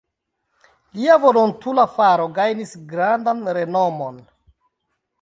Lia 1.01 1.17
volontula 1.25 1.85
faro 1.97 2.27
gajnis 2.39 2.75
grandan 2.95 3.47
renomon. 3.59 4.23